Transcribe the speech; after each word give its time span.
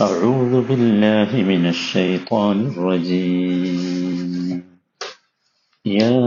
أعوذ 0.00 0.68
بالله 0.68 1.42
من 1.42 1.66
الشيطان 1.66 2.66
الرجيم. 2.66 4.62
يا 5.86 6.22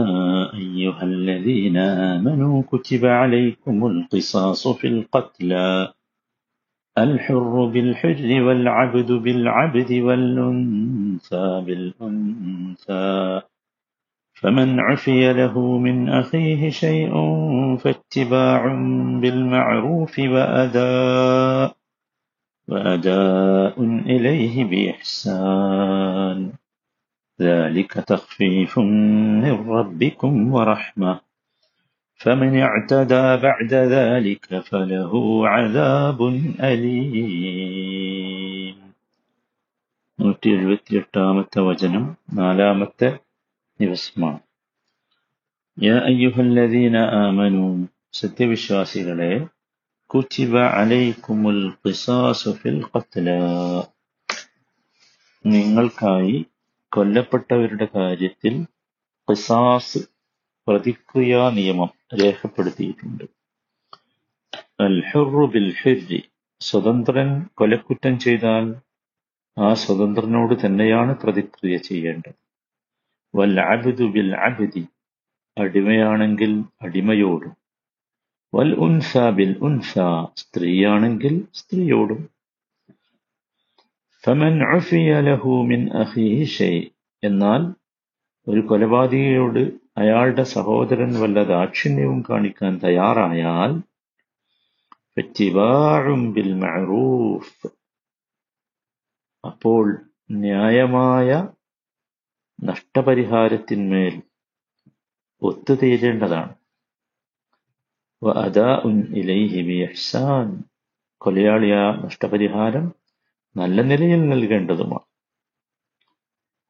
أيها 0.54 1.02
الذين 1.02 1.76
آمنوا 1.76 2.62
كتب 2.72 3.04
عليكم 3.04 3.86
القصاص 3.86 4.68
في 4.68 4.86
القتلى. 4.88 5.92
الحر 6.98 7.64
بالحر 7.72 8.42
والعبد 8.42 9.12
بالعبد 9.12 9.92
والأنثى 9.92 11.62
بالأنثى. 11.66 13.40
فمن 14.34 14.80
عفي 14.80 15.32
له 15.32 15.78
من 15.78 16.08
أخيه 16.08 16.70
شيء 16.70 17.12
فاتباع 17.76 18.66
بالمعروف 19.22 20.18
وأداء 20.18 21.81
وأداء 22.71 23.75
إليه 24.13 24.55
بإحسان 24.65 26.39
ذلك 27.39 27.91
تخفيف 28.07 28.79
من 29.43 29.69
ربكم 29.69 30.53
ورحمة 30.53 31.19
فمن 32.21 32.59
اعتدى 32.59 33.37
بعد 33.37 33.73
ذلك 33.95 34.59
فله 34.59 35.11
عذاب 35.47 36.19
أليم 36.69 38.77
നൂറ്റി 40.19 40.49
എഴുപത്തി 40.49 40.95
എട്ടാമത്തെ 40.95 41.61
വചനം 41.61 42.17
നാലാമത്തെ 42.33 43.17
ദിവസമാണ് 43.79 44.39
യാ 45.77 45.95
അയ്യുഹല്ലദീന 46.09 46.97
ആമനു 47.19 47.87
സത്യവിശ്വാസികളെ 48.13 49.45
കുറ്റിബ 50.10 50.54
അലൈക്കുമുൽ 50.78 51.60
ഖിസാസു 51.82 52.50
ഫിൽ 52.52 52.80
ഖത്ല 52.88 53.26
നിങ്ങൾക്കായി 55.44 56.36
കൊല്ലപ്പെട്ടവരുടെ 56.92 57.86
കാര്യത്തിൽ 57.94 58.54
ഖിസാസ് 59.28 60.00
പ്രതിക്രിയാ 60.66 61.44
നിയമം 61.50 61.90
രേഖപ്പെടുത്തിയിട്ടുണ്ട്. 62.20 63.24
അൽ 64.80 64.96
ഹുറു 65.10 65.44
ബിൽ 65.46 65.70
ഹുരി 65.80 66.20
സ്വതന്ത്രൻ 66.60 67.30
കൊലക്കുറ്റം 67.54 68.18
ചെയ്താൽ 68.18 68.66
ആ 69.56 69.70
സ്വതന്ത്രനോട് 69.74 70.54
തന്നെയാണ് 70.66 71.14
പ്രതിക്രിയ 71.14 71.76
ചെയ്യേണ്ടത്. 71.88 72.38
വൽ 73.34 73.56
അബ്ദു 73.74 74.06
ബിൽ 74.16 74.30
അബിദി. 74.48 74.84
അടിമയാണെങ്കിൽ 75.56 76.52
അടിമയോടും 76.82 77.56
വൽ 78.54 78.74
ഉൻസ 78.74 79.18
ബിൽ 79.18 79.58
ഉൻസ. 79.60 79.98
സ്ത്രീയാണെങ്കിൽ 80.36 81.46
സ്ത്രീയോടും. 81.54 82.28
ഫമൻ 84.24 84.54
ലഹു 85.20 85.62
മിൻ 85.62 85.90
എന്നാൽ 87.22 87.74
ഒരു 88.48 88.60
കൊലപാതകയോട് 88.60 89.72
അയാളുടെ 89.98 90.42
സഹോദരൻ 90.42 91.20
വല്ല 91.20 91.42
ദാക്ഷിണ്യവും 91.42 92.24
കാണിക്കാൻ 92.30 92.80
തയ്യാറായാൽ 92.84 93.82
ബിൽ 96.32 96.52
മഅറൂഫ്. 96.54 97.66
അപ്പോൾ 99.44 100.06
ന്യായമായ 100.32 101.48
നഷ്ടപരിഹാരത്തിന്മേൽ 102.64 104.22
ഒത്തുതീരേണ്ടതാണ്. 105.42 106.61
വഅദാഉൻ 108.21 108.95
ഇലൈഹി 109.19 109.61
ബിഇഹ്സാൻ 109.67 110.47
കൊലയാളി 111.21 111.69
ആ 111.75 111.85
നഷ്ടപരിഹാരം 112.03 112.87
നല്ല 113.55 113.77
നിലയിൽ 113.91 114.23
നൽകേണ്ടതുമാണ് 114.31 115.05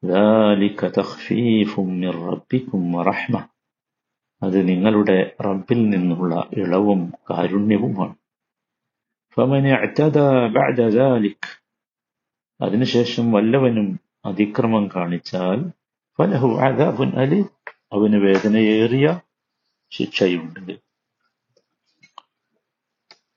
ذلك 0.03 0.79
تخفيف 0.91 1.71
من 1.93 2.13
ربكم 2.25 2.81
ورحمة 2.95 3.41
അത് 4.41 4.57
നിങ്ങളുടെ 4.67 5.15
റബ്ബിൽ 5.41 5.79
നിന്നുള്ള 5.89 6.33
ഇളവും 6.61 6.99
കാരുണ്യവുമാണ് 7.29 8.15
فمن 9.37 9.63
اعتدى 9.69 10.27
بعد 10.57 10.77
ذلك 10.91 11.41
അതിനുശേഷം 12.59 13.25
വല്ലവനും 13.31 13.87
അതിക്രമം 14.25 14.83
കാണിച്ചാൽ 14.93 15.59
ഫലഹു 16.19 16.49
അദാബുൻ 16.61 17.09
അലി 17.23 17.41
അവന് 17.91 18.17
വേദനയേറിയ 18.23 19.05
ശിക്ഷയുണ്ട് 19.91 20.73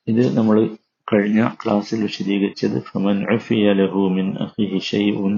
ഇത് 0.08 0.24
നമ്മൾ 0.38 0.58
കഴിഞ്ഞ 1.08 1.42
ക്ലാസ്സിൽ 1.62 2.00
വിശദീകരിച്ചത് 2.06 2.78
ഫമൻ 2.88 3.18
ഉഫിയ 3.36 3.74
ലഹു 3.80 4.04
മിൻ 4.16 4.28
അഖിഹി 4.46 4.80
ഷൈഉൻ 4.90 5.36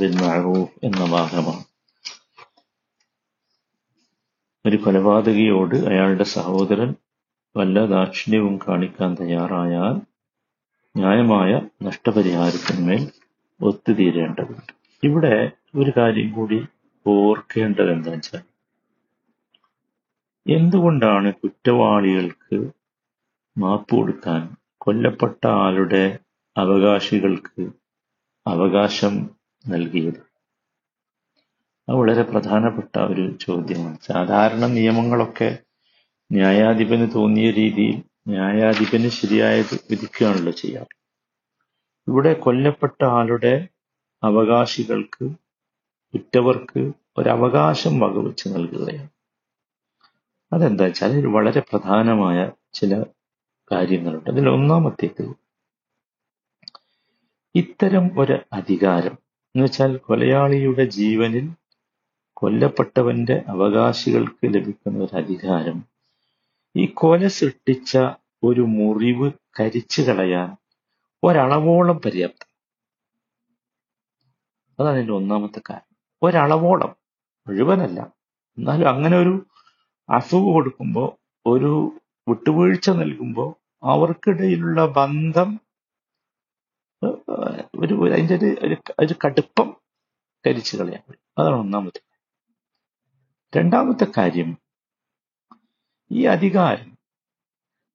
ബിൽ 0.00 0.14
മഅറൂഫ് 0.20 0.76
എന്ന 0.84 1.02
ഭാഗമാണ് 1.12 1.64
ഒരു 4.64 4.76
കൊലപാതകയോട് 4.76 5.76
അയാളുടെ 5.90 6.26
സഹോദരൻ 6.34 6.90
വല്ല 7.56 7.78
ദാക്ഷിണ്യവും 7.92 8.54
കാണിക്കാൻ 8.64 9.10
തയ്യാറായാൽ 9.20 9.94
ന്യായമായ 10.94 11.50
നഷ്ടപരിഹാരത്തിന്മേൽ 11.82 13.02
ഒത്തുതീരേണ്ടതുണ്ട്. 13.60 14.72
ഇവിടെ 15.02 15.34
ഒരു 15.74 15.90
കാര്യം 15.96 16.28
കൂടി 16.32 16.58
ഓർക്കേണ്ടത് 17.06 17.90
എന്താ 17.92 18.10
വെച്ചാൽ 18.14 18.42
എന്തുകൊണ്ടാണ് 20.46 21.28
കുറ്റവാളികൾക്ക് 21.40 22.58
മാപ്പ് 23.58 23.96
കൊടുക്കാൻ 23.96 24.56
കൊല്ലപ്പെട്ട 24.80 25.46
ആളുടെ 25.46 26.18
അവകാശികൾക്ക് 26.56 27.70
അവകാശം 28.46 29.30
നൽകിയത്. 29.68 30.28
അത് 31.88 31.96
വളരെ 31.96 32.22
പ്രധാനപ്പെട്ട 32.22 32.98
ഒരു 32.98 33.36
ചോദ്യമാണ്. 33.40 33.98
സാധാരണ 34.06 34.66
നിയമങ്ങളൊക്കെ 34.66 35.58
ന്യായാധിപന് 36.32 37.14
തോന്നിയ 37.14 37.50
രീതിയിൽ 37.50 38.02
ന്യായാധിപന് 38.28 39.08
ശരിയായത് 39.08 39.80
വിധിക്കുകയാണല്ലോ 39.90 40.52
ചെയ്യാറ്. 40.52 40.98
ഇവിടെ 42.08 42.32
കൊല്ലപ്പെട്ട 42.32 43.04
ആളുടെ 43.04 43.68
അവകാശികൾക്ക് 44.22 45.24
ഉറ്റവർക്ക് 46.14 46.92
ഒരവകാശം 47.18 48.00
വകവെച്ച് 48.00 48.48
നൽകുകയാണ്. 48.48 49.08
അതെന്താ 50.52 50.84
വെച്ചാൽ 50.84 51.26
വളരെ 51.26 51.60
പ്രധാനമായ 51.60 52.50
ചില 52.72 53.04
കാര്യങ്ങളുണ്ട്. 53.72 54.30
അതിൽ 54.30 54.48
ഒന്നാമത്തേത് 54.48 55.24
ഇത്തരം 57.54 58.20
ഒരു 58.20 58.38
അധികാരം 58.52 59.14
എന്ന് 59.54 59.64
വെച്ചാൽ 59.64 59.96
കൊലയാളിയുടെ 59.96 60.84
ജീവനിൽ 60.84 61.46
കൊല്ലപ്പെട്ടവന്റെ 62.32 63.44
അവകാശികൾക്ക് 63.48 64.54
ലഭിക്കുന്ന 64.54 65.04
ഒരു 65.04 65.16
അധികാരം 65.16 65.78
ഈ 66.76 66.86
കൊല 66.94 67.26
സൃഷ്ടിച്ച 67.26 67.92
ഒരു 68.42 68.60
മുറിവ് 68.60 69.32
കരിച്ചു 69.60 70.02
കളയാൻ 70.02 70.56
ഒരളവോളം 71.22 71.96
പര്യാപ്തം. 71.96 72.48
അതാണ് 74.78 74.98
എന്റെ 74.98 75.12
ഒന്നാമത്തെ 75.12 75.60
കാരണം. 75.70 75.96
ഒരളവോളം 76.22 76.96
മുഴുവനല്ല. 77.46 78.00
എന്നാലും 78.58 78.88
അങ്ങനെ 78.88 79.16
ഒരു 79.18 79.46
അസുഖ 80.08 80.40
കൊടുക്കുമ്പോൾ 80.40 81.08
ഒരു 81.46 81.72
വിട്ടുവീഴ്ച 82.28 82.90
നൽകുമ്പോൾ 82.90 83.50
അവർക്കിടയിലുള്ള 83.82 84.86
ബന്ധം 84.86 85.50
ഒരു 87.74 87.94
അതിന്റെ 88.14 88.36
ഒരു 88.66 88.76
ഒരു 89.00 89.14
കടുപ്പം 89.24 89.68
കരിച്ചു 90.44 90.76
കളയാൻ 90.76 91.02
പറ്റും. 91.08 91.26
അതാണ് 91.38 91.54
ഒന്നാമത്തെ 91.54 92.00
രണ്ടാമത്തെ 93.52 94.06
കാര്യം 94.16 94.50
ഈ 96.10 96.26
അധികാരം 96.26 96.90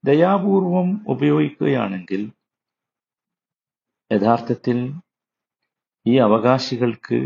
ദയാപൂർവം 0.03 0.89
ഉപയോഗിക്കുകയാണെങ്കിൽ 1.07 2.21
യഥാർത്ഥത്തിൽ 4.11 4.77
ഈ 6.05 6.17
അവകാശികൾക്ക് 6.17 7.19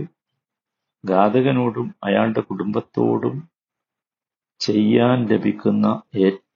ഘാതകനോടും 1.03 1.95
അയാളുടെ 2.03 2.39
കുടുംബത്തോടും 2.39 3.35
ചെയ്യാൻ 4.61 5.17
ലഭിക്കുന്ന 5.27 5.87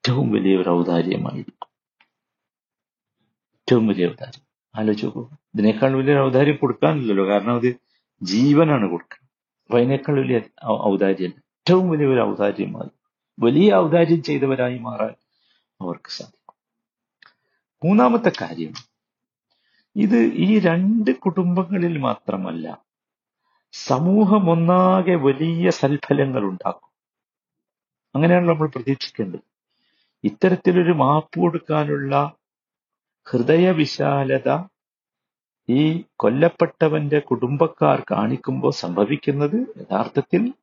ഏറ്റവും 0.02 0.32
വലിയ 0.32 0.58
ഒരു 0.58 0.70
ഔദാര്യമായിരിക്കും. 0.70 1.68
ഏറ്റവും 3.56 3.88
വലിയ 3.88 4.08
ഔദാര്യം. 4.08 4.44
ആലോചിച്ച് 4.76 5.06
നോക്കൂ. 5.06 5.30
ഇതിനേക്കാൾ 5.54 5.98
വലിയ 5.98 6.20
ഔദാര്യം 6.20 6.56
കൊടുക്കാനില്ലല്ലോ. 6.56 7.28
കാരണം 7.28 7.56
അത് 7.56 7.76
ജീവനാണ് 8.24 8.90
കൊടുക്കുന്നത്. 8.90 9.30
അപ്പൊ 9.64 9.78
അതിനേക്കാൾ 9.78 10.20
വലിയ 10.20 10.42
ഔദാര്യം 10.66 11.34
ഏറ്റവും 11.38 11.90
വലിയ 11.90 12.08
ഒരു 12.08 12.22
ഔദാര്യമായി 12.22 12.90
വലിയ 13.40 13.74
ഔദാര്യം 13.76 14.24
ചെയ്തവരായി 14.24 14.78
മാറാൻ 14.78 15.16
അവർക്ക് 15.82 16.10
സാധിക്കും. 16.10 16.56
മൂന്നാമത്തെ 17.84 18.32
കാര്യം 18.42 18.74
ഇത് 19.96 20.18
ഈ 20.18 20.60
രണ്ട് 20.60 21.12
കുടുംബങ്ങളിൽ 21.12 21.98
മാത്രമല്ല 21.98 22.86
സമൂഹം 23.72 24.50
ഒന്നാകെ 24.50 25.16
വലിയ 25.16 25.70
സൽഫലങ്ങൾ 25.70 26.44
ഉണ്ടാക്കും. 26.44 26.90
അങ്ങനെയാണ് 28.16 28.48
നമ്മൾ 28.48 28.68
പ്രതീക്ഷിക്കേണ്ടത്. 28.68 29.51
ഇത്തരത്തിലൊരു 30.24 30.92
മാപ്പ് 30.92 31.40
കൊടുക്കാനുള്ള 31.40 32.34
ഹൃദയവിശാലത 33.30 34.64
ഈ 35.70 36.04
കൊല്ലപ്പെട്ടവന്റെ 36.16 37.20
കുടുംബക്കാർ 37.20 38.04
കാണിക്കുമ്പോൾ 38.12 38.72
സംഭവിക്കുന്നത് 38.72 39.68
യഥാർത്ഥത്തിൽ 39.78 40.54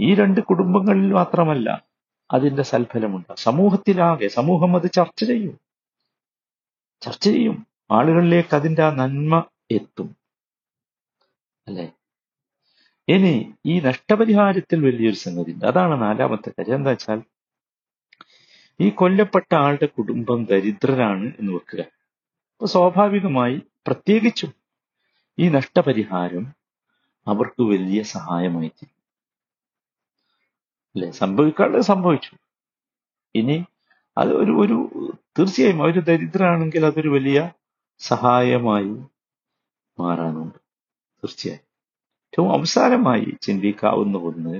ഈ 0.00 0.14
രണ്ട് 0.14 0.40
കുടുംബങ്ങളിൽ 0.40 1.12
മാത്രമല്ല 1.12 1.84
അതിന്റെ 2.32 2.62
സൽഫലമുണ്ട്. 2.62 3.34
സമൂഹത്തിലാകെ 3.36 4.28
സമൂഹം 4.28 4.76
അത് 4.76 4.90
ചർച്ച 4.90 5.24
ചെയ്യും. 5.24 5.60
ചർച്ച 7.02 7.24
ചെയ്യും. 7.24 7.66
ആളുകളിലേക്ക് 7.90 8.54
അതിന്റെ 8.54 8.82
ആ 8.82 8.90
നന്മ 8.90 9.44
എത്തും. 9.70 10.16
അല്ലെ? 11.68 11.92
ഇനി 13.08 13.54
ഈ 13.66 13.80
നഷ്ടപരിഹാരത്തിൽ 13.80 14.84
വലിയൊരു 14.86 15.16
സംഗതി 15.16 15.50
ഉണ്ട് 15.50 15.64
അതാണ് 15.64 16.02
നാലാമത്തെ 16.02 16.50
കാര്യം. 16.50 16.74
എന്താ 16.74 16.90
വെച്ചാൽ 16.90 17.22
ഈ 18.80 18.90
കൊല്ലപ്പെട്ട 18.90 19.54
ആളുടെ 19.54 19.86
കുടുംബം 19.86 20.44
ദരിദ്രരാണ് 20.44 21.26
എന്ന് 21.38 21.52
വെക്കുക 21.52 21.82
അപ്പൊ 22.52 22.66
സ്വാഭാവികമായി 22.66 23.56
പ്രത്യേകിച്ചും 23.86 24.52
ഈ 25.38 25.48
നഷ്ടപരിഹാരം 25.48 26.44
അവർക്ക് 27.26 27.62
വലിയ 27.62 28.02
സഹായമായി 28.14 28.68
തീരും 28.68 28.96
അല്ലെ 30.94 31.12
സംഭവിക്കാതെ 31.12 31.80
സംഭവിച്ചു. 31.80 32.32
ഇനി 33.34 33.56
അത് 34.16 34.32
ഒരു 34.32 34.52
ഒരു 34.62 34.76
തീർച്ചയായും 35.36 35.82
അവർ 35.82 36.00
ദരിദ്രരാണെങ്കിൽ 36.00 36.86
അതൊരു 36.86 37.08
വലിയ 37.08 37.38
സഹായമായി 38.00 38.92
മാറാനുണ്ട്. 39.98 40.58
തീർച്ചയായും. 41.22 41.64
ഏറ്റവും 42.24 42.52
അവസാനമായി 42.52 43.36
ചിന്തിക്കാവുന്ന 43.42 44.18
ഒന്ന് 44.30 44.56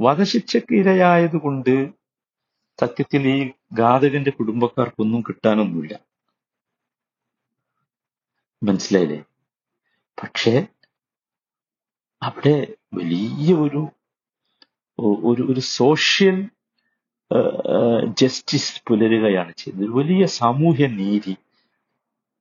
വധശിക്ഷയ്ക്ക് 0.00 0.74
ഇരയായതുകൊണ്ട് 0.74 1.74
സത്യത്തിൽ 2.82 3.22
ഈ 3.34 3.38
ഘാതകന്റെ 3.80 4.32
കുടുംബക്കാർക്കൊന്നും 4.38 5.20
കിട്ടാനൊന്നുമില്ല. 5.28 5.94
മനസ്സിലായില്ലേ? 8.62 9.20
പക്ഷേ 10.22 10.54
അവിടെ 12.22 12.56
വലിയ 12.98 13.48
ഒരു 13.66 13.82
ഒരു 15.30 15.42
ഒരു 15.52 15.62
സോഷ്യൽ 15.78 16.36
ജസ്റ്റിസ് 18.20 18.72
പുലരുകയാണ് 18.88 19.52
ചെയ്യുന്നത്. 19.60 19.84
ഒരു 19.86 19.94
വലിയ 20.00 20.24
സാമൂഹ്യ 20.40 20.86
നീതി 21.00 21.34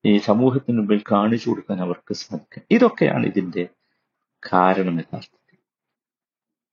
ഈ 0.06 0.12
സമൂഹത്തിന് 0.30 0.78
മുമ്പിൽ 0.80 1.00
കാണിച്ചു 1.12 1.48
കൊടുക്കാൻ 1.50 1.80
അവർക്ക് 1.86 2.14
സാധിക്കും 2.22 2.64
ഇതൊക്കെയാണ് 2.76 3.26
ഇതിന്റെ 3.32 3.64
കാരണം 4.44 4.96
യഥാർത്ഥത്തിൽ. 5.02 5.58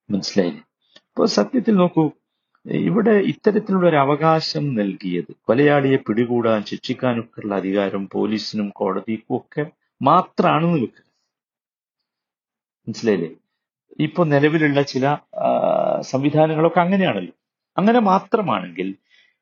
മനസ്സിലായില്ലേ? 0.09 0.63
അപ്പോൾ 1.11 1.29
സത്യത്തിൽ 1.39 1.75
നോക്കൂ 1.83 2.05
ഇവിടെ 2.67 3.11
ഇത്തരത്തിലുള്ള 3.11 3.89
ഒരു 3.89 3.97
അവകാശം 3.97 4.75
നൽകിയത് 4.75 5.33
കൊലയാളിയെ 5.41 5.97
പിടികൂടാൻ 5.97 6.65
ശിക്ഷിക്കാനൊക്കെ 6.65 7.41
ഉള്ള 7.41 7.55
അധികാരം 7.55 8.09
പോലീസിനും 8.09 8.69
കോടതിക്കും 8.69 9.37
ഒക്കെ 9.37 9.67
മാത്രമാണെന്ന് 10.03 10.79
വെക്കുക. 10.83 11.05
മനസ്സിലായില്ലേ? 12.89 13.31
ഇപ്പൊ 14.01 14.25
നിലവിലുള്ള 14.25 14.83
ചില 14.83 15.17
സംവിധാനങ്ങളൊക്കെ 16.01 16.81
അങ്ങനെയാണല്ലോ. 16.81 17.35
അങ്ങനെ 17.79 17.99
മാത്രമാണെങ്കിൽ 18.01 18.95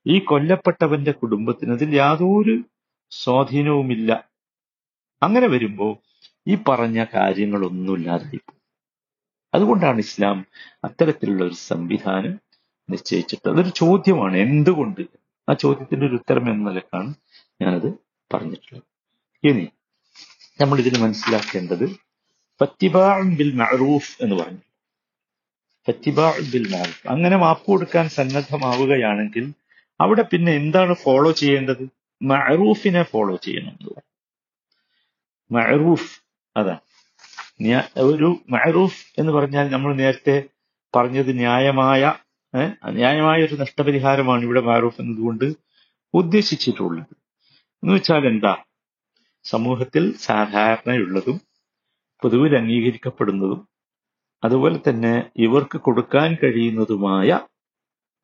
ഈ 0.06 0.18
കൊല്ലപ്പെട്ടവന്റെ 0.18 1.12
കുടുംബത്തിന് 1.12 1.72
അതിൽ 1.72 1.96
യാതൊരു 1.96 2.64
സ്വാധീനവുമില്ല. 3.12 4.10
അങ്ങനെ 5.22 5.46
വരുമ്പോ 5.46 5.98
ഈ 6.48 6.56
പറഞ്ഞ 6.68 7.04
കാര്യങ്ങളൊന്നുമില്ലാതായി 7.14 8.40
അതുകൊണ്ടാണ് 9.54 9.98
ഇസ്ലാം 9.98 10.46
അത്തരത്തിലുള്ള 10.84 11.44
ഒരു 11.44 11.54
സംവിധാനം 11.54 12.45
നിശ്ചയിച്ചിട്ട് 12.88 13.46
അതൊരു 13.52 13.72
ചോദ്യമാണ്. 13.82 14.36
എന്തുകൊണ്ട്? 14.46 15.02
ആ 15.48 15.52
ചോദ്യത്തിന്റെ 15.64 16.04
ഒരു 16.08 16.16
ഉത്തരം 16.20 16.44
എന്ന 16.52 16.62
നിലക്കാണ് 16.68 17.10
ഞാനത് 17.60 17.88
പറഞ്ഞിട്ടുള്ളത്. 18.30 18.86
ഇനി 19.44 19.64
നമ്മൾ 20.58 20.76
ഇതിൽ 20.82 20.94
മനസ്സിലാക്കേണ്ടത് 21.04 21.86
ബിൽ 23.40 23.50
മഅറൂഫ് 23.60 24.12
എന്ന് 24.24 24.36
പറഞ്ഞു. 24.40 24.62
ബിൽ 26.52 26.66
മഅറൂഫ്. 26.74 27.02
അങ്ങനെ 27.14 27.36
മാപ്പ് 27.44 27.66
കൊടുക്കാൻ 27.70 28.06
സന്നദ്ധമാവുകയാണെങ്കിൽ 28.16 29.44
അവിടെ 30.00 30.24
പിന്നെ 30.32 30.52
എന്താണ് 30.60 30.94
ഫോളോ 31.04 31.30
ചെയ്യേണ്ടത്? 31.40 31.84
മഅറൂഫിനെ 32.20 33.02
ഫോളോ 33.12 33.34
ചെയ്യണം 33.46 33.74
മഅറൂഫ് 35.50 36.10
അതാണ് 36.56 36.82
ഒരു 38.10 38.28
മഅറൂഫ് 38.54 39.02
എന്ന് 39.20 39.32
പറഞ്ഞാൽ 39.36 39.66
നമ്മൾ 39.74 39.90
നേരത്തെ 40.02 40.36
പറഞ്ഞത് 40.94 41.30
ന്യായമായ 41.42 42.02
ന്യായമായ 42.88 43.44
ഒരു 43.44 43.54
നഷ്ടപരിഹാരമാണ് 43.54 44.42
ഇവിടെ 44.42 44.60
മാറൂഫ് 44.60 45.00
എന്നതുകൊണ്ട് 45.00 45.54
ഉദ്ദേശിച്ചിട്ടുള്ളത്. 46.14 47.06
എന്ന് 47.82 47.94
വെച്ചാൽ 47.94 48.26
എന്താ? 48.26 48.56
സമൂഹത്തിൽ 49.44 50.16
സാധാരണയുള്ളതും 50.16 51.40
പൊതുവിൽ 52.22 52.56
അംഗീകരിക്കപ്പെടുന്നതും 52.56 53.68
അതുപോലെ 54.44 54.80
തന്നെ 54.88 55.30
ഇവർക്ക് 55.36 55.78
കൊടുക്കാൻ 55.78 56.36
കഴിയുന്നതുമായ 56.42 57.40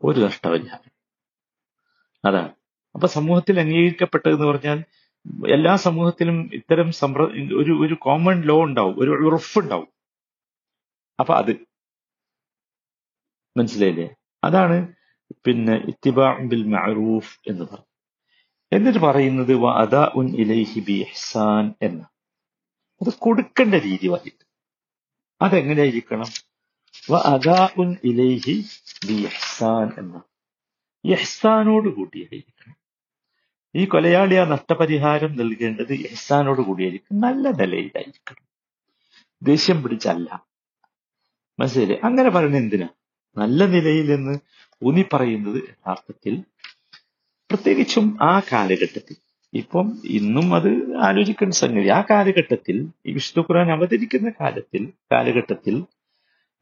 ഒരു 0.02 0.20
നഷ്ടപരിഹാരം. 0.20 0.92
അതാണ്. 2.24 2.52
അപ്പൊ 2.94 3.06
സമൂഹത്തിൽ 3.06 3.60
അംഗീകരിക്കപ്പെട്ടതെന്ന് 3.60 4.46
പറഞ്ഞാൽ 4.46 4.84
എല്ലാ 5.48 5.76
സമൂഹത്തിലും 5.76 6.50
ഇത്തരം 6.52 6.90
സമ്പ്ര 6.90 7.22
ഒരു 7.54 7.86
ഒരു 7.86 7.94
കോമൺ 7.94 8.40
ലോ 8.40 8.62
ഉണ്ടാവും. 8.62 8.98
ഒരു 8.98 9.10
ഉറഫ് 9.10 9.58
ഉണ്ടാവും. 9.58 9.88
അപ്പൊ 11.20 11.34
അത് 11.34 11.71
മനസ്സിലായില്ലേ? 13.56 14.08
അതാണ് 14.44 14.76
പിന്നെ 15.44 15.74
ഇത്തിബാ 15.90 16.26
ബിൽ 16.50 16.64
മഅറൂഫ് 16.74 17.34
എന്ന് 17.50 17.64
പറഞ്ഞു 17.64 17.90
എന്നിട്ട് 18.72 18.98
പറയുന്നത് 18.98 19.52
അദാ 19.66 20.02
ഉൻ 20.14 20.26
ഇലൈഹി 20.42 20.80
ബി 20.80 20.96
ഇഹ്സാൻ 21.06 21.74
എന്ന. 21.82 22.02
അത് 23.00 23.10
കൊടുക്കേണ്ട 23.18 23.74
രീതി 23.74 24.06
വായിട്ട് 24.08 24.44
അതെങ്ങനെയായിരിക്കണം? 25.40 26.30
അദാ 27.34 27.68
ഉൻ 27.78 27.90
ഇലൈഹി 28.04 28.54
ബി 29.08 29.16
ഇഹ്സാൻ 29.30 29.88
എന്ന. 29.98 30.22
ഇഹ്സാനോട് 31.04 31.88
കൂടിയായിരിക്കണം. 31.88 32.76
ഈ 33.74 33.84
കൊലയാളി 33.86 34.34
ആ 34.34 34.44
നഷ്ടപരിഹാരം 34.44 35.36
നൽകേണ്ടത് 35.36 35.92
ഇഹ്സാനോട് 35.92 36.60
കൂടിയായിരിക്കും 36.60 37.20
നല്ല 37.20 37.44
നിലയിലായിരിക്കണം 37.50 38.44
ദേഷ്യം 39.42 39.82
പിടിച്ചല്ല. 39.82 40.28
മനസ്സിലെ 41.58 42.00
അങ്ങനെ 42.04 42.30
പറയുന്നത് 42.30 42.62
എന്തിനാ? 42.62 42.88
നല്ല 43.36 43.64
നിലയിൽ 43.66 44.08
എന്ന് 44.12 44.34
ഊന്നി 44.82 45.04
പറയുന്നത് 45.12 45.58
യഥാർത്ഥത്തിൽ 45.68 46.34
പ്രത്യേകിച്ചും 47.50 48.06
ആ 48.22 48.34
കാലഘട്ടത്തിൽ. 48.52 49.16
ഇപ്പം 49.52 49.86
ഇന്നും 50.18 50.54
അത് 50.54 50.68
ആലോചിക്കേണ്ട 51.06 51.54
സംഗതി. 51.54 51.88
ആ 51.88 52.00
കാലഘട്ടത്തിൽ 52.10 52.76
ഈ 53.06 53.12
വിശുദ്ധ 53.12 53.40
ഖുർആൻ 53.40 53.70
അവതരിക്കുന്ന 53.72 54.30
കാലത്തിൽ 54.40 54.82
കാലഘട്ടത്തിൽ 55.12 55.74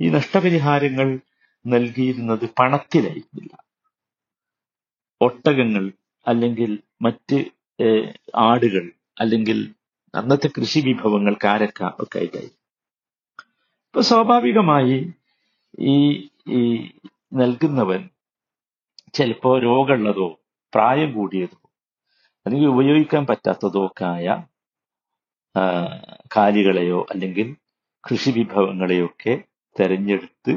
ഈ 0.00 0.08
നഷ്ടപരിഹാരങ്ങൾ 0.08 1.08
നൽകിയിരുന്നത് 1.64 2.44
പണത്തിലായിരുന്നില്ല. 2.58 3.52
ഒട്ടകങ്ങൾ 5.20 5.84
അല്ലെങ്കിൽ 6.26 6.70
മറ്റ് 7.02 7.38
ആടുകൾ 8.48 8.84
അല്ലെങ്കിൽ 9.20 9.58
അന്നത്തെ 10.14 10.48
കൃഷി 10.48 10.80
വിഭവങ്ങൾ 10.80 11.34
കാരക്ക 11.44 11.88
ഒക്കെ 12.02 12.18
ആയിട്ടായി 12.18 12.50
ഇപ്പൊ 13.86 14.00
സ്വാഭാവികമായി 14.00 14.98
ഈ 15.88 15.94
ഈ 16.46 16.60
നൽകുന്നവൻ 17.34 18.02
ചിലപ്പോ 19.14 19.58
രോഗമുള്ളതോ 19.58 20.28
പ്രായം 20.74 21.12
കൂടിയതോ 21.14 21.58
അല്ലെങ്കിൽ 22.46 22.68
ഉപയോഗിക്കാൻ 22.68 23.26
പറ്റാത്തതോ 23.26 23.86
ഒക്കെ 23.86 24.04
ആയ 24.04 24.26
കാലികളെയോ 26.36 27.06
അല്ലെങ്കിൽ 27.10 27.56
കൃഷി 28.04 28.30
വിഭവങ്ങളെയൊക്കെ 28.30 29.34
തെരഞ്ഞെടുത്ത് 29.80 30.52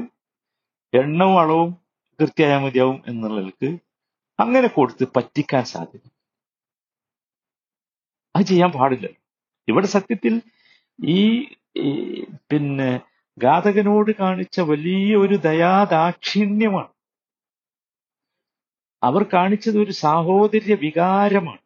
എണ്ണവും 0.93 1.39
അളവും 1.39 1.71
കൃത്യമായ 2.19 2.57
മതിയാവും 2.57 3.03
എന്നുള്ളവർക്ക് 3.07 3.69
അങ്ങനെ 4.39 4.67
കൊടുത്ത് 4.67 5.07
പറ്റിക്കാൻ 5.15 5.63
സാധിക്കും 5.65 6.11
അത് 8.35 8.45
ചെയ്യാൻ 8.45 8.71
പാടില്ല. 8.71 9.07
ഇവിടെ 9.67 9.87
സത്യത്തിൽ 9.87 10.41
ഈ 10.99 11.19
പിന്നെ 12.51 12.89
ഘാതകനോട് 13.43 14.11
കാണിച്ച 14.19 14.59
വലിയ 14.59 15.15
ഒരു 15.15 15.35
ദയാദാക്ഷിണ്യമാണ്. 15.35 16.93
അവർ 19.03 19.23
കാണിച്ചത് 19.23 19.77
ഒരു 19.83 19.91
സാഹോദര്യ 19.91 20.75
വികാരമാണ്. 20.75 21.57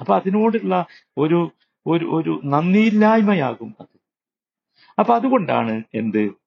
അപ്പൊ 0.00 0.16
അതിനോടുള്ള 0.16 0.86
ഒരു 1.18 1.52
ഒരു 1.86 2.04
ഒരു 2.04 2.40
നന്ദിയില്ലായ്മയാകും 2.44 3.76
അത്. 3.80 4.00
അപ്പൊ 4.98 5.14
അതുകൊണ്ടാണ് 5.14 5.82
എന്ത്? 5.94 6.40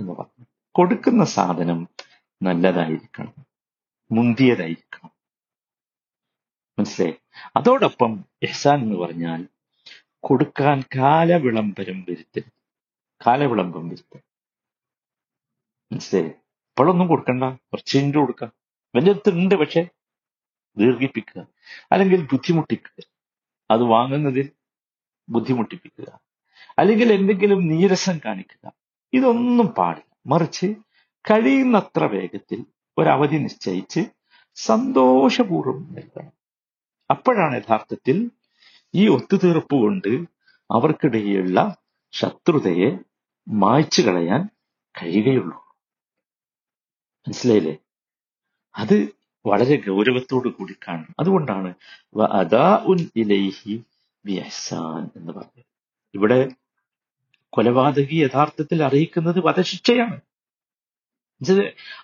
എന്ന് 0.00 0.12
പറഞ്ഞു 0.12 0.44
കൊടുക്കുന്ന 0.74 1.24
സാധനം 1.24 1.88
നല്ലതായിരിക്കണം. 2.42 3.34
മുന്തിയതായിരിക്കണം. 4.12 5.10
മനസ്സിലായി? 6.78 7.14
അതോടൊപ്പം 7.56 8.24
എഹ്സാൻ 8.42 8.78
എന്ന് 8.78 8.96
പറഞ്ഞാൽ 8.96 9.48
കൊടുക്കാൻ 10.24 10.82
കാലവിളംബരം 10.96 12.06
വരുത്തരുത്. 12.08 12.52
കാലവിളംബം 13.26 13.88
വരുത്തരുത്. 13.88 14.22
മനസ്സിലായി 15.92 16.28
ഇപ്പോഴൊന്നും 16.28 17.08
കൊടുക്കണ്ട. 17.08 17.42
കുറച്ച് 17.44 17.96
കഴിഞ്ഞിട്ട് 17.96 18.18
കൊടുക്കാം. 18.18 18.52
വലിയ 18.94 19.12
ഉണ്ട് 19.30 19.54
പക്ഷെ 19.54 19.88
ദീർഘിപ്പിക്കുക. 20.78 21.46
അല്ലെങ്കിൽ 21.92 22.26
ബുദ്ധിമുട്ടിക്കുക. 22.26 23.04
അത് 23.70 23.82
വാങ്ങുന്നതിൽ 23.82 24.52
ബുദ്ധിമുട്ടിപ്പിക്കുക. 25.28 26.20
അല്ലെങ്കിൽ 26.78 27.12
എന്തെങ്കിലും 27.12 27.66
നീരസം 27.66 28.18
കാണിക്കുക. 28.24 28.72
ഇതൊന്നും 29.12 29.66
പാടില്ല. 29.66 30.16
മറിച്ച് 30.26 30.74
കഴിയുന്നത്ര 31.30 32.04
വേഗത്തിൽ 32.04 32.64
ഒരവധി 32.98 33.36
നിശ്ചയിച്ച് 33.36 34.00
സന്തോഷപൂർവം 34.54 35.94
നൽകണം. 35.94 36.32
അപ്പോഴാണ് 37.10 37.56
യഥാർത്ഥത്തിൽ 37.56 38.30
ഈ 38.94 39.08
ഒത്തുതീർപ്പ് 39.08 39.74
കൊണ്ട് 39.74 40.08
അവർക്കിടയിലുള്ള 40.70 41.76
ശത്രുതയെ 42.12 42.98
മായ്ച്ചു 43.48 44.02
കളയാൻ 44.02 44.48
കഴിയുകയുള്ളൂ. 45.02 45.58
മനസ്സിലായില്ലേ? 47.26 47.76
അത് 48.76 49.08
വളരെ 49.46 49.76
ഗൗരവത്തോടു 49.86 50.48
കൂടി 50.48 50.74
കാണണം 50.88 51.14
അതുകൊണ്ടാണ് 51.18 51.74
ഇലൈഹി 53.16 53.82
എന്ന് 55.16 55.32
പറഞ്ഞത്. 55.32 55.64
ഇവിടെ 56.14 56.48
കൊലപാതകി 57.50 58.14
യഥാർത്ഥത്തിൽ 58.14 58.82
അറിയിക്കുന്നത് 58.82 59.40
വധശിക്ഷയാണ്. 59.44 60.20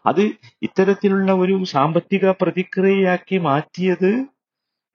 അത് 0.06 0.22
ഇത്തരത്തിലുള്ള 0.62 1.32
ഒരു 1.32 1.64
സാമ്പത്തിക 1.64 2.30
പ്രതിക്രിയയാക്കി 2.30 3.38
മാറ്റിയത് 3.38 4.24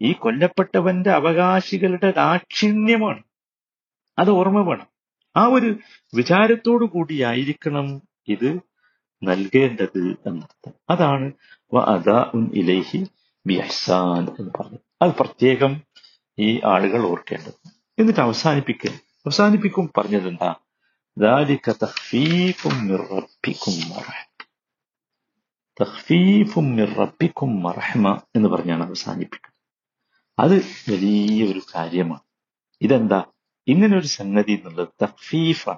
ഈ 0.02 0.14
കൊല്ലപ്പെട്ടവന്റെ 0.14 1.12
അവകാശികളുടെ 1.12 2.12
ദാക്ഷിണ്യമാണ്. 2.12 3.24
അത് 4.20 4.30
ഓർമ്മ 4.30 4.62
വേണം. 4.62 4.88
ആ 5.38 5.46
ഒരു 5.46 5.78
വിചാരത്തോടു 6.14 6.86
കൂടിയായിരിക്കണം 6.86 8.02
ഇത് 8.28 8.60
നൽകേണ്ടത് 9.24 10.16
എന്നർത്ഥം. 10.28 10.74
അതാണ് 10.90 11.32
ഇലേഹി 12.54 13.08
ബിഹ്സാൻ 13.48 14.28
എന്ന് 14.40 14.52
പറഞ്ഞത് 14.60 14.80
അത് 15.02 15.12
പ്രത്യേകം 15.12 15.82
ഈ 16.40 16.62
ആളുകൾ 16.66 17.06
ഓർക്കേണ്ടത്. 17.06 17.70
എന്നിട്ട് 18.00 18.20
അവസാനിപ്പിക്കുക. 18.20 18.92
അവസാനിപ്പിക്കും 18.92 19.90
പറഞ്ഞത് 19.98 20.28
എന്താ 20.28 20.56
എന്ന് 28.36 28.50
പറഞ്ഞാണ് 28.50 28.84
അവസാനിപ്പിക്കുന്നത് 28.84 29.55
അത് 30.40 30.56
വലിയൊരു 30.92 31.62
കാര്യമാണ്. 31.76 32.20
ഇതെന്താ? 32.82 33.24
ഇങ്ങനെ 33.68 33.98
ഒരു 33.98 34.08
സംഗതി 34.08 34.52
എന്നുള്ളത് 34.52 34.88
തഫീഫ 35.04 35.70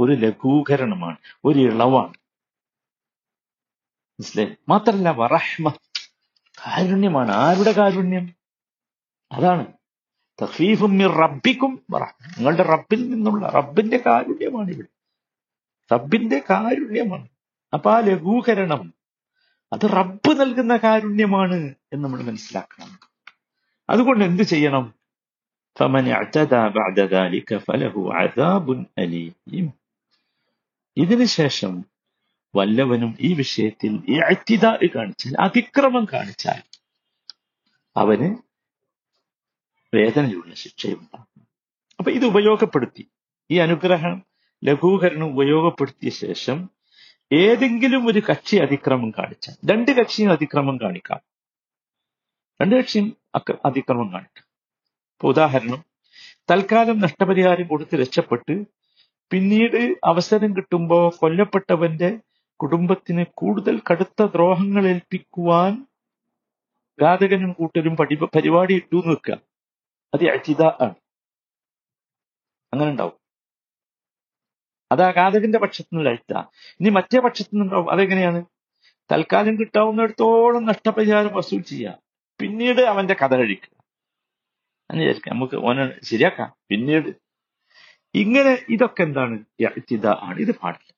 ഒരു 0.00 0.12
ലഘൂകരണമാണ്. 0.12 1.16
ഒരു 1.44 1.58
ഇളവാണ്. 1.58 2.14
മനസ്സിലായി? 4.20 4.56
മാത്രല്ല 4.68 5.10
വറഹ്മ. 5.10 5.68
കാരുണ്യമാണ്. 6.66 7.30
ആരുടെ 7.32 7.72
കാരുണ്യം? 7.72 8.34
അതാണ്. 9.32 9.66
തഫീഫും 10.42 11.12
റബ്ബിക്കും. 11.12 11.86
നിങ്ങളുടെ 11.92 12.62
റബ്ബിൽ 12.62 13.10
നിന്നുള്ള 13.10 13.48
റബ്ബിന്റെ 13.48 14.02
കാരുണ്യമാണ് 14.06 14.70
ഇവിടെ. 14.70 14.88
റബ്ബിന്റെ 15.94 16.42
കാരുണ്യമാണ്. 16.50 17.28
അപ്പൊ 17.74 17.92
ആ 17.92 18.00
ലഘൂകരണം 18.00 18.94
അത് 19.72 19.90
റബ്ബ് 19.96 20.40
നൽകുന്ന 20.40 20.76
കാരുണ്യമാണ് 20.76 21.74
എന്ന് 21.92 22.04
നമ്മൾ 22.04 22.22
മനസ്സിലാക്കണം 22.22 23.11
അതുകൊണ്ട് 23.92 24.24
എന്ത് 24.24 24.42
ചെയ്യണം? 24.42 24.84
ഇതിനുശേഷം 30.96 31.84
വല്ലവനും 32.56 33.16
ഈ 33.20 33.34
വിഷയത്തിൽ 33.34 33.92
കാണിച്ചാൽ 34.96 35.34
അതിക്രമം 35.40 36.06
കാണിച്ചാൽ 36.12 36.60
അവന് 37.96 38.28
വേദനയുള്ള 39.96 40.54
ശിക്ഷയുണ്ടാകും. 40.54 41.46
അപ്പൊ 41.98 42.10
ഇത് 42.10 42.24
ഉപയോഗപ്പെടുത്തി. 42.24 43.04
ഈ 43.50 43.58
അനുഗ്രഹം 43.58 44.22
ലഘൂകരണം 44.64 45.26
ഉപയോഗപ്പെടുത്തിയ 45.26 46.10
ശേഷം 46.10 46.68
ഏതെങ്കിലും 47.32 48.06
ഒരു 48.06 48.20
കക്ഷി 48.30 48.56
അതിക്രമം 48.56 49.10
കാണിച്ചാൽ 49.10 49.54
രണ്ട് 49.70 49.90
കക്ഷിയും 49.90 50.30
അതിക്രമം 50.32 50.76
കാണിക്കാം. 50.82 51.20
രണ്ട് 52.62 52.76
കക്ഷിയും 52.76 53.16
അതിക്രമം 53.64 54.12
കാണിക്കും 54.12 54.44
ഇപ്പൊ 55.12 55.28
ഉദാഹരണം 55.28 55.84
തൽക്കാലം 56.50 56.98
നഷ്ടപരിഹാരം 56.98 57.66
കൊടുത്ത് 57.66 57.96
രക്ഷപ്പെട്ട് 57.96 58.64
പിന്നീട് 59.30 59.94
അവസരം 60.04 60.56
കിട്ടുമ്പോ 60.56 61.08
കൊല്ലപ്പെട്ടവന്റെ 61.18 62.20
കുടുംബത്തിന് 62.60 63.24
കൂടുതൽ 63.34 63.80
കടുത്ത 63.90 64.22
ദ്രോഹങ്ങൾ 64.22 64.86
ഏൽപ്പിക്കുവാൻ 64.86 65.86
ഘാതകനും 67.02 67.52
കൂട്ടരും 67.52 67.96
പടി 67.96 68.14
പരിപാടി 68.14 68.74
ഇട്ടു 68.74 68.96
എന്ന് 68.96 69.10
വെക്കുക. 69.10 69.34
അത് 70.14 70.28
അജിത 70.28 70.62
ആണ്. 70.62 70.94
അങ്ങനെ 72.72 72.90
ഉണ്ടാവും. 72.90 73.12
അത് 74.92 75.14
ഘാതകന്റെ 75.16 75.58
പക്ഷത്തു 75.58 75.96
നിന്നുള്ള 75.96 76.08
അഴുത്ത 76.08 76.48
ഇനി 76.80 76.90
മറ്റേ 76.90 77.20
പക്ഷത്തു 77.20 77.54
നിന്നുണ്ടാവും. 77.54 77.90
അതെങ്ങനെയാണ്? 77.90 78.44
തൽക്കാലം 79.12 79.58
കിട്ടാവുന്നിടത്തോളം 79.60 80.64
നഷ്ടപരിഹാരം 80.64 81.34
വസൂൽ 81.34 81.60
ചെയ്യുക. 81.62 82.11
പിന്നീട് 82.42 82.80
അവന്റെ 82.80 83.14
കഥ 83.14 83.34
കഴിക്കുക. 83.34 83.82
എന്ന് 84.90 85.02
വിചാരിക്കാം 85.02 85.34
നമുക്ക് 85.34 85.54
ഓനെ 85.54 86.04
ശരിയാക്കാം. 86.04 86.54
പിന്നീട് 86.68 87.08
ഇങ്ങനെ 88.14 88.58
ഇതൊക്കെ 88.68 89.02
എന്താണ്? 89.02 89.44
ആണ്. 90.04 90.38
ഇത് 90.38 90.54
പാടില്ല. 90.54 90.90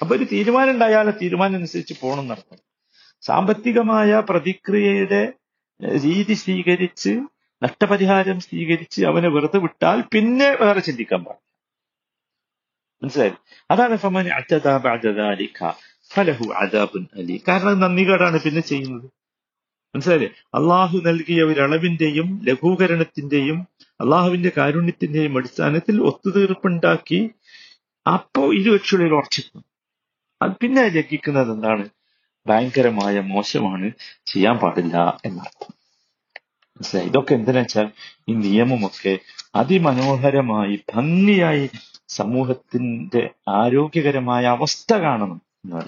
അപ്പൊ 0.00 0.16
ഒരു 0.16 0.24
തീരുമാനം 0.24 0.70
ഉണ്ടായാൽ 0.70 1.10
തീരുമാനം 1.10 1.54
അനുസരിച്ച് 1.54 1.94
പോകണം 2.00 2.28
നടത്തണം 2.28 2.58
സാമ്പത്തികമായ 3.20 4.22
പ്രതിക്രിയയുടെ 4.28 5.32
രീതി 6.04 6.34
സ്വീകരിച്ച് 6.34 7.20
നഷ്ടപരിഹാരം 7.62 8.40
സ്വീകരിച്ച് 8.40 9.04
അവനെ 9.04 9.28
വെറുതെ 9.28 9.58
വിട്ടാൽ 9.58 10.00
പിന്നെ 10.14 10.50
വേറെ 10.60 10.80
ചിന്തിക്കാൻ 10.80 11.24
പാടില്ല. 11.24 11.46
മനസ്സിലായി? 13.02 13.32
അതാണ് 13.70 13.96
ഫലഹു 16.10 16.52
അദാബുൻ 16.52 17.06
അലി. 17.16 17.40
കാരണം 17.48 17.80
നന്ദികേടാണ് 17.80 18.40
പിന്നെ 18.40 18.60
ചെയ്യുന്നത്. 18.60 19.10
മനസ്സിലായില്ലേ? 19.94 20.30
അള്ളാഹു 20.54 20.98
നൽകിയ 20.98 21.42
ഒരു 21.42 21.60
അളവിന്റെയും 21.60 22.40
ലഘൂകരണത്തിന്റെയും 22.44 23.66
അള്ളാഹുവിന്റെ 24.00 24.52
കാരുണ്യത്തിന്റെയും 24.56 25.36
അടിസ്ഥാനത്തിൽ 25.38 26.02
ഒത്തുതീർപ്പുണ്ടാക്കി 26.02 27.30
അപ്പോ 28.12 28.52
ഇരുകക്ഷികളിൽ 28.52 29.14
ഉറച്ചിരുന്നു 29.14 29.64
അത് 30.42 30.52
പിന്നെ 30.60 30.88
ലംഘിക്കുന്നത് 30.88 31.52
എന്താണ്? 31.52 31.88
ഭയങ്കരമായ 32.46 33.20
മോശമാണ്. 33.20 33.90
ചെയ്യാൻ 34.26 34.56
പാടില്ല 34.56 35.20
എന്നർത്ഥം. 35.24 35.74
മനസ്സിലായി? 36.76 37.08
ഇതൊക്കെ 37.08 37.34
എന്തിനാ 37.34 37.58
വെച്ചാൽ 37.58 37.90
ഈ 38.28 38.34
നിയമമൊക്കെ 38.34 39.18
അതിമനോഹരമായി 39.54 40.80
ഭംഗിയായി 40.94 41.70
സമൂഹത്തിന്റെ 42.08 43.30
ആരോഗ്യകരമായ 43.48 44.44
അവസ്ഥ 44.46 44.94
കാണണം. 44.94 45.49
No, 45.64 45.80